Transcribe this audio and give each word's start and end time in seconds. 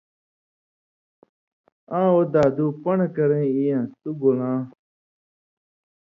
”آں 1.97 2.07
وو 2.13 2.21
دادُو 2.33 2.67
پن٘ڑہۡ 2.81 3.11
کرَیں 3.15 3.47
ای 3.51 3.61
یان٘س، 3.67 3.89
تُو 4.01 4.09
گولاں“ 4.19 4.59